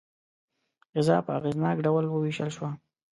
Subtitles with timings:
[0.97, 2.69] غذا په اغېزناک ډول وویشل شوه.